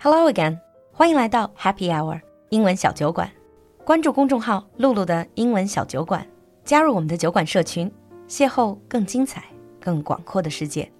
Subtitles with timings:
[0.00, 0.58] Hello again，
[0.92, 3.30] 欢迎来到 Happy Hour 英文小酒馆。
[3.84, 6.26] 关注公众号“露露的英文小酒馆”，
[6.64, 7.90] 加入我们的酒馆社群，
[8.28, 9.44] 邂逅更精彩、
[9.80, 10.90] 更广阔的世界。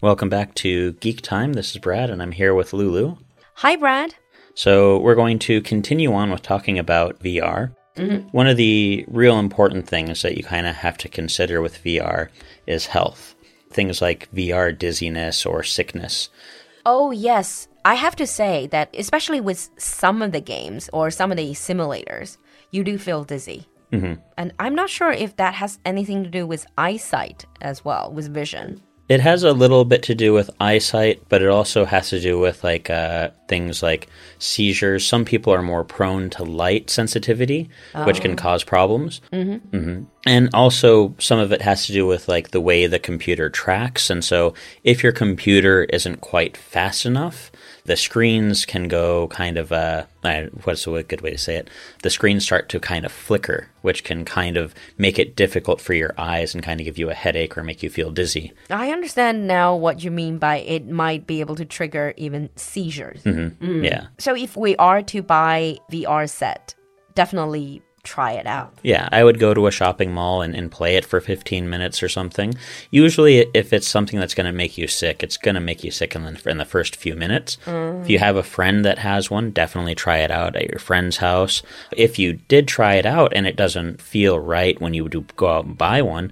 [0.00, 1.52] Welcome back to Geek Time.
[1.52, 3.16] This is Brad, and I'm here with Lulu.
[3.54, 4.10] Hi, Brad.
[4.54, 7.70] So, we're going to continue on with talking about VR.
[8.32, 12.28] One of the real important things that you kind of have to consider with VR
[12.66, 13.34] is health.
[13.69, 16.29] Things like VR dizziness or sickness.
[16.85, 17.67] Oh, yes.
[17.83, 21.51] I have to say that, especially with some of the games or some of the
[21.51, 22.37] simulators,
[22.71, 23.67] you do feel dizzy.
[23.91, 24.21] Mm-hmm.
[24.37, 28.33] And I'm not sure if that has anything to do with eyesight as well, with
[28.33, 28.81] vision.
[29.09, 32.37] It has a little bit to do with eyesight, but it also has to do
[32.39, 35.05] with like uh, things like seizures.
[35.07, 37.69] Some people are more prone to light sensitivity,
[38.03, 39.21] which can cause problems.
[39.31, 39.77] Mm-hmm.
[39.77, 43.49] hmm And also, some of it has to do with like the way the computer
[43.49, 44.09] tracks.
[44.09, 47.51] And so, if your computer isn't quite fast enough,
[47.85, 50.03] the screens can go kind of uh,
[50.63, 51.69] what's a good way to say it?
[52.03, 55.93] The screens start to kind of flicker, which can kind of make it difficult for
[55.93, 58.51] your eyes and kind of give you a headache or make you feel dizzy.
[58.69, 63.21] I understand now what you mean by it might be able to trigger even seizures.
[63.61, 64.07] Yeah.
[64.17, 66.75] So if we are to buy VR set,
[67.15, 68.73] definitely try it out.
[68.81, 72.01] Yeah, I would go to a shopping mall and, and play it for 15 minutes
[72.01, 72.55] or something.
[72.89, 75.91] Usually, if it's something that's going to make you sick, it's going to make you
[75.91, 77.57] sick in the, in the first few minutes.
[77.65, 78.03] Mm.
[78.03, 81.17] If you have a friend that has one, definitely try it out at your friend's
[81.17, 81.61] house.
[81.91, 85.47] If you did try it out and it doesn't feel right when you do go
[85.47, 86.31] out and buy one,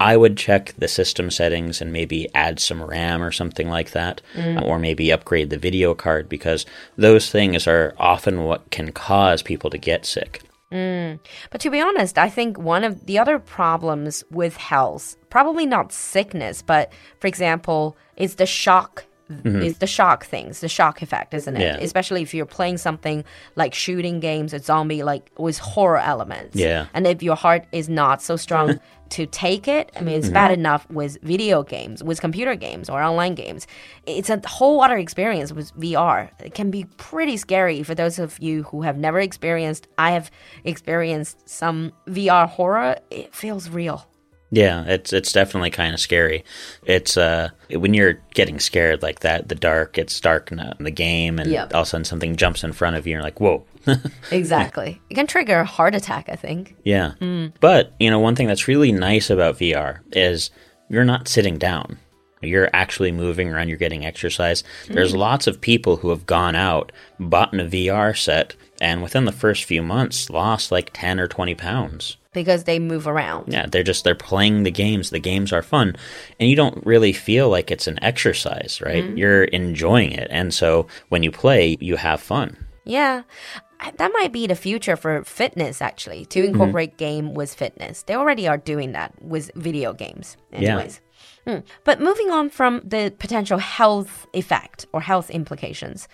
[0.00, 4.20] I would check the system settings and maybe add some RAM or something like that,
[4.34, 4.60] mm.
[4.60, 9.70] or maybe upgrade the video card because those things are often what can cause people
[9.70, 10.42] to get sick.
[10.74, 11.20] Mm.
[11.50, 15.92] But to be honest, I think one of the other problems with health, probably not
[15.92, 19.06] sickness, but for example, is the shock.
[19.30, 19.62] Mm-hmm.
[19.62, 21.60] Is the shock things, the shock effect, isn't it?
[21.60, 21.76] Yeah.
[21.78, 23.24] Especially if you're playing something
[23.56, 26.56] like shooting games, a zombie, like with horror elements.
[26.56, 26.88] Yeah.
[26.92, 28.80] And if your heart is not so strong
[29.10, 30.34] to take it, I mean, it's mm-hmm.
[30.34, 33.66] bad enough with video games, with computer games or online games.
[34.04, 36.28] It's a whole other experience with VR.
[36.40, 39.88] It can be pretty scary for those of you who have never experienced.
[39.96, 40.30] I have
[40.64, 42.98] experienced some VR horror.
[43.10, 44.06] It feels real.
[44.54, 46.44] Yeah, it's it's definitely kind of scary.
[46.84, 51.38] It's uh when you're getting scared like that, the dark, it's dark in the, game,
[51.40, 51.74] and Yep.
[51.74, 53.64] all of a sudden something jumps in front of you, and you're like, whoa.
[54.30, 55.00] Exactly.
[55.10, 56.76] it can trigger a heart attack, I think.
[56.84, 57.12] yeah.
[57.60, 60.50] But you know, one thing that's really nice about VR is
[60.88, 61.98] you're not sitting down.
[62.42, 63.68] You're actually moving around.
[63.68, 64.62] You're getting exercise.
[64.88, 69.32] There's lots of people who have gone out, bought a VR set, and within the
[69.32, 72.18] first few months lost like ten or twenty pounds.
[72.34, 73.50] Because they move around.
[73.52, 75.08] Yeah, they're just they're playing the games.
[75.10, 75.96] The games are fun,
[76.38, 79.04] and you don't really feel like it's an exercise, right?
[79.16, 82.66] You're enjoying it, and so when you play, you have fun.
[82.84, 83.22] Yeah.
[83.98, 88.02] That might be the future for fitness, actually, to incorporate game with fitness.
[88.02, 90.70] They already are doing that with video games, Yeah.
[90.70, 91.00] anyways.
[91.46, 91.58] Hmm.
[91.84, 96.08] But moving on from the potential health effect or health implications,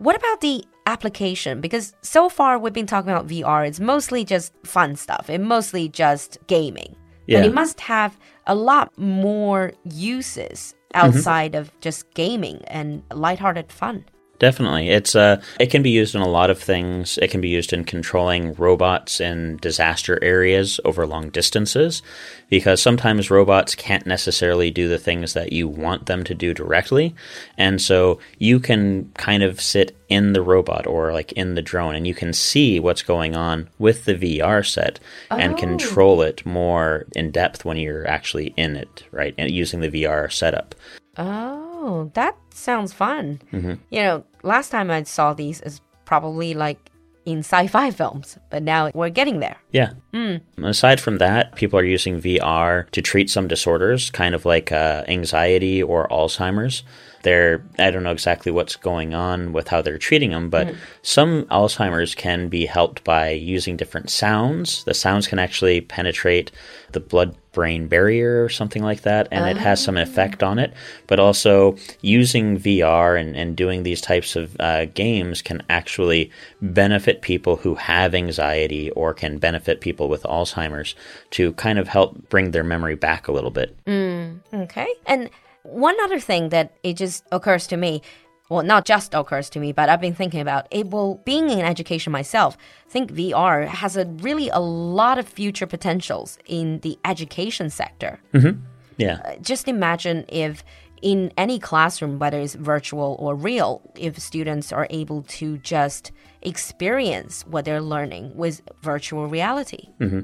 [0.00, 1.60] what about the application?
[1.60, 5.90] Because so far we've been talking about VR, it's mostly just fun stuff, it's mostly
[5.90, 6.96] just gaming.
[7.26, 7.40] Yeah.
[7.40, 11.06] But it must have a lot more uses mm-hmm.
[11.06, 14.06] outside of just gaming and lighthearted fun.
[14.40, 17.18] Definitely, it's uh, it can be used in a lot of things.
[17.18, 22.00] It can be used in controlling robots in disaster areas over long distances,
[22.48, 27.14] because sometimes robots can't necessarily do the things that you want them to do directly,
[27.58, 31.94] and so you can kind of sit in the robot or like in the drone,
[31.94, 34.98] and you can see what's going on with the VR set
[35.30, 39.34] and control it more in depth when you're actually in it, right?
[39.36, 40.74] And using the VR setup.
[41.18, 43.40] Oh, Oh, that sounds fun.
[43.52, 43.74] Mm-hmm.
[43.88, 46.90] You know, last time I saw these is probably like
[47.24, 49.56] in sci-fi films, but now we're getting there.
[49.72, 49.92] Yeah.
[50.12, 50.36] Hmm.
[50.62, 55.04] Aside from that, people are using VR to treat some disorders, kind of like uh,
[55.08, 56.82] anxiety or Alzheimer's.
[57.22, 60.76] They're, I don't know exactly what's going on with how they're treating them, but hmm.
[61.00, 64.84] some Alzheimer's can be helped by using different sounds.
[64.84, 66.50] The sounds can actually penetrate
[66.92, 70.72] the blood brain barrier or something like that, and it has some effect on it.
[71.06, 76.30] But also, using VR and, and doing these types of uh, games can actually
[76.62, 80.94] benefit people who have anxiety or can benefit people with Alzheimer's
[81.30, 83.76] to kind of help bring their memory back a little bit.
[83.84, 84.88] Mm, Okay.
[85.06, 85.30] And
[85.62, 88.02] one other thing that it just occurs to me,
[88.50, 90.88] well, not just occurs to me, but I've been thinking about it.
[90.88, 95.68] Well, being in education myself, I think VR has a really a lot of future
[95.68, 98.20] potentials in the education sector.
[98.34, 98.60] Mm-hmm.
[98.98, 99.20] Yeah.
[99.24, 100.64] Uh, just imagine if
[101.02, 106.12] in any classroom, whether it's virtual or real, if students are able to just
[106.42, 109.88] experience what they're learning with virtual reality.
[110.00, 110.20] Mm-hmm.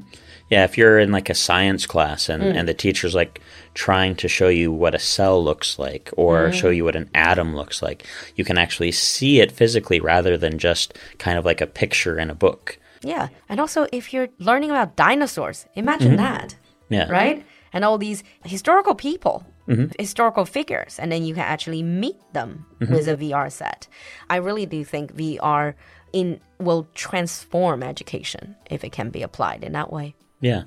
[0.51, 2.55] Yeah, if you're in like a science class and, mm.
[2.55, 3.41] and the teacher's like
[3.75, 6.57] trying to show you what a cell looks like or mm-hmm.
[6.57, 10.59] show you what an atom looks like, you can actually see it physically rather than
[10.59, 12.79] just kind of like a picture in a book.
[13.03, 13.29] Yeah.
[13.49, 16.17] And also, if you're learning about dinosaurs, imagine mm-hmm.
[16.17, 16.57] that,
[16.89, 17.11] Yeah.
[17.11, 17.45] right?
[17.73, 19.93] And all these historical people, Mm-hmm.
[19.99, 22.95] historical figures, and then you can actually meet them mm-hmm.
[22.95, 23.89] with a VR set.
[24.31, 25.75] I really do think VR
[26.13, 30.15] in will transform education if it can be applied in that way.
[30.41, 30.63] Yeah.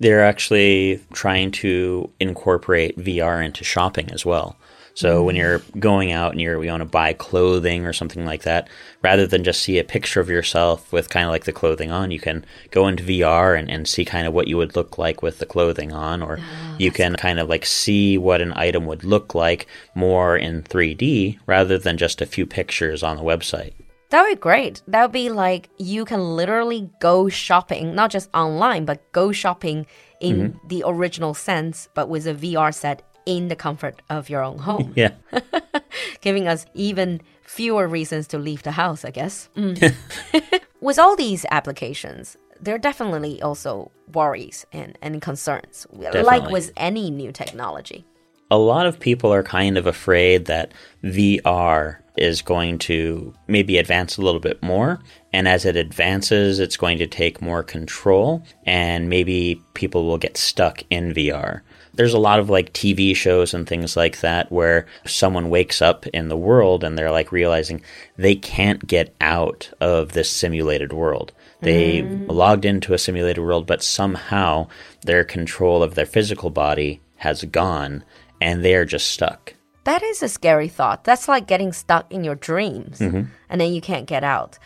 [0.00, 4.56] They're actually trying to incorporate VR into shopping as well.
[4.94, 8.42] So when you're going out and you're you want to buy clothing or something like
[8.42, 8.68] that,
[9.02, 12.12] rather than just see a picture of yourself with kind of like the clothing on,
[12.12, 15.20] you can go into VR and, and see kind of what you would look like
[15.20, 18.86] with the clothing on, or ah, you can kind of like see what an item
[18.86, 19.66] would look like
[19.96, 23.72] more in 3D rather than just a few pictures on the website.
[24.14, 24.80] That would be great.
[24.86, 29.86] That would be like you can literally go shopping, not just online, but go shopping
[30.20, 34.58] in the original sense, but with a VR set in the comfort of your own
[34.58, 35.14] home, Yeah.
[36.20, 39.48] giving us even fewer reasons to leave the house, I guess.
[39.56, 39.92] Mm.
[40.80, 47.10] with all these applications, there are definitely also worries and, and concerns, like with any
[47.10, 48.04] new technology.
[48.50, 54.16] A lot of people are kind of afraid that VR is going to maybe advance
[54.16, 55.00] a little bit more.
[55.32, 60.36] And as it advances, it's going to take more control, and maybe people will get
[60.36, 61.62] stuck in VR.
[61.92, 66.06] There's a lot of like TV shows and things like that where someone wakes up
[66.08, 67.82] in the world and they're like realizing
[68.16, 71.32] they can't get out of this simulated world.
[71.60, 72.26] They mm.
[72.28, 74.68] logged into a simulated world, but somehow
[75.02, 78.04] their control of their physical body has gone
[78.44, 79.54] and they're just stuck.
[79.84, 81.04] That is a scary thought.
[81.04, 83.22] That's like getting stuck in your dreams mm-hmm.
[83.48, 84.58] and then you can't get out.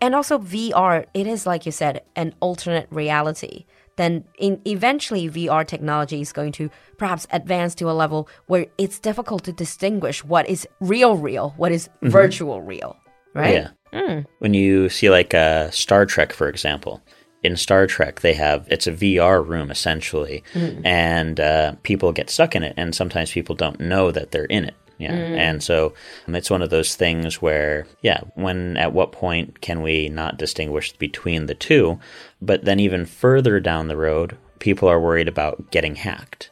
[0.00, 3.66] And also VR, it is like you said, an alternate reality.
[3.96, 8.98] Then in eventually VR technology is going to perhaps advance to a level where it's
[8.98, 12.08] difficult to distinguish what is real real, what is mm-hmm.
[12.08, 12.96] virtual real,
[13.34, 13.54] right?
[13.54, 13.70] Yeah.
[13.92, 14.20] Hmm.
[14.38, 17.02] When you see like a Star Trek, for example,
[17.46, 20.42] in Star Trek they have it's a VR room essentially,
[20.84, 24.64] and uh, people get stuck in it, and sometimes people don't know that they're in
[24.64, 24.74] it.
[24.98, 25.92] Yeah, and so
[26.26, 30.38] um, it's one of those things where, yeah, when at what point can we not
[30.38, 32.00] distinguish between the two?
[32.40, 36.50] But then even further down the road, people are worried about getting hacked.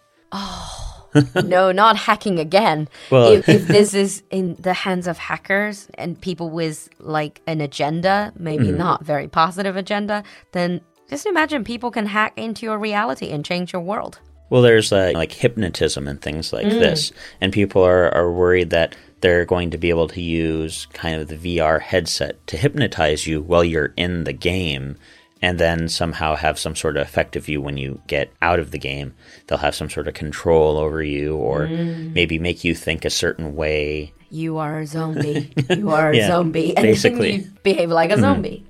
[1.45, 2.89] no, not hacking again.
[3.11, 7.61] Well- if, if this is in the hands of hackers and people with like an
[7.61, 8.79] agenda, maybe Mm-hmm.
[8.79, 10.23] not very positive agenda,
[10.53, 10.81] then
[11.11, 14.19] just imagine people can hack into your reality and change your world.
[14.51, 18.95] Well, there's uh, like hypnotism and things like this, and people are, are worried that
[19.21, 23.41] they're going to be able to use kind of the VR headset to hypnotize you
[23.41, 24.97] while you're in the game,
[25.45, 28.71] and then somehow have some sort of effect of you when you get out of
[28.71, 29.13] the game.
[29.47, 33.55] They'll have some sort of control over you, or maybe make you think a certain
[33.55, 34.13] way.
[34.31, 35.53] You are a zombie.
[35.71, 36.73] You are a Yeah, zombie.
[36.77, 37.33] And basically.
[37.33, 37.43] Mm-hmm.
[37.43, 38.65] then you behave like a zombie.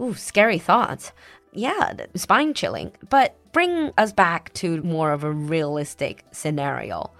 [0.00, 1.12] Ooh, scary thoughts.
[1.52, 2.92] Yeah, spine chilling.
[3.10, 7.10] But bring us back to more of a realistic scenario.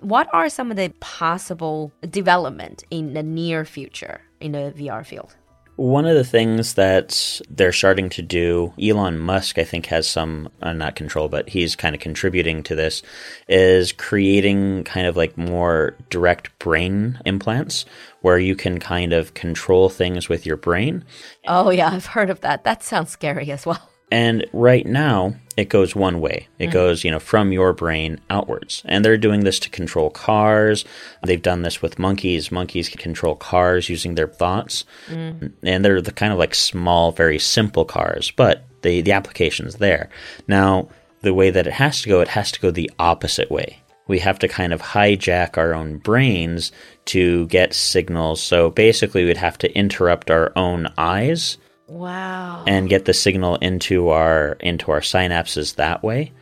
[0.00, 5.34] What are some of the possible development in the near future in the VR field?
[5.76, 10.48] One of the things that they're starting to do, Elon Musk, I think, has some,
[10.62, 13.02] uh, not control, but he's kind of contributing to this,
[13.48, 17.84] is creating kind of like more direct brain implants
[18.20, 21.04] where you can kind of control things with your brain.
[21.46, 22.62] Oh, yeah, I've heard of that.
[22.64, 23.90] That sounds scary as well.
[24.12, 26.48] And right now, it goes one way.
[26.58, 26.72] It mm-hmm.
[26.72, 28.82] goes, you know, from your brain outwards.
[28.86, 30.84] And they're doing this to control cars.
[31.22, 32.50] They've done this with monkeys.
[32.50, 34.84] Monkeys can control cars using their thoughts.
[35.08, 35.52] Mm.
[35.62, 40.08] And they're the kind of like small, very simple cars, but the, the application's there.
[40.48, 40.88] Now,
[41.22, 43.80] the way that it has to go, it has to go the opposite way.
[44.06, 46.72] We have to kind of hijack our own brains
[47.06, 48.42] to get signals.
[48.42, 51.56] So basically, we'd have to interrupt our own eyes
[51.86, 52.64] Wow.
[52.66, 56.32] and get the signal into our into our synapses that way.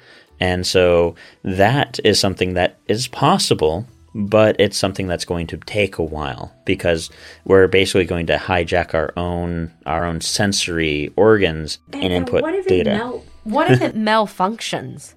[0.40, 5.98] And so that is something that is possible, but it's something that's going to take
[5.98, 7.10] a while because
[7.44, 13.20] we're basically going to hijack our own our own sensory organs and, input data.
[13.44, 15.14] what if it malfunctions?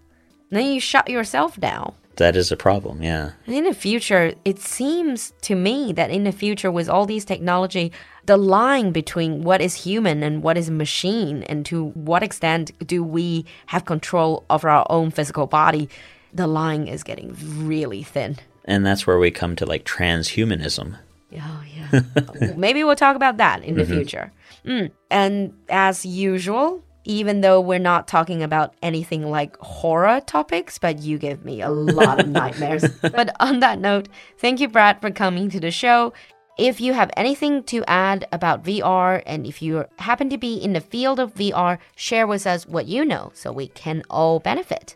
[0.51, 1.93] Then you shut yourself down.
[2.17, 3.31] That is a problem, yeah.
[3.47, 7.91] In the future, it seems to me that in the future, with all these technology,
[8.25, 13.03] the line between what is human and what is machine, and to what extent do
[13.03, 15.89] we have control of our own physical body,
[16.33, 18.37] the line is getting really thin.
[18.65, 20.97] And that's where we come to like transhumanism.
[21.33, 22.01] Oh, yeah.
[22.55, 24.31] Maybe we'll talk about that in the future.
[24.65, 24.91] Mm.
[25.11, 31.18] And as usual, even though we're not talking about anything like horror topics, but you
[31.18, 32.84] give me a lot of nightmares.
[33.00, 36.12] but on that note, thank you, Brad, for coming to the show.
[36.58, 40.74] If you have anything to add about VR and if you happen to be in
[40.74, 44.94] the field of VR, share with us what you know so we can all benefit.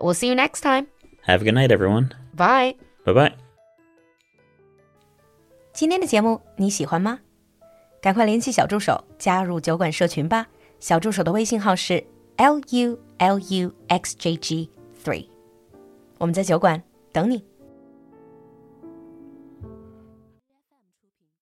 [0.00, 0.86] We'll see you next time.
[1.26, 2.14] Have a good night, everyone.
[2.34, 2.76] Bye.
[3.04, 3.32] Bye bye.
[5.72, 7.20] 今天的节目你喜欢吗？
[8.00, 10.46] 赶快联系小助手加入酒馆社群吧。
[10.83, 12.03] 小助手的微信号是
[12.35, 14.69] l u l u x j g
[15.01, 15.25] three，
[16.17, 17.41] 我们在酒馆等你。